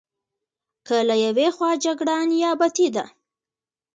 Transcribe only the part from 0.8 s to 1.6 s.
که له یوې